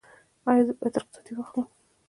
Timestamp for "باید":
0.79-0.95